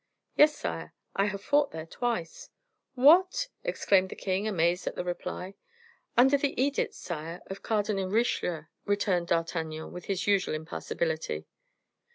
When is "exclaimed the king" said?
3.63-4.47